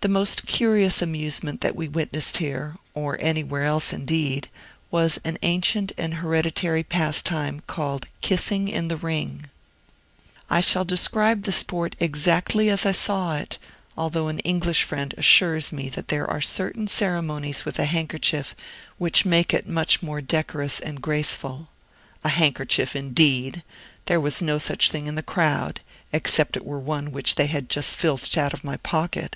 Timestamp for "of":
28.54-28.62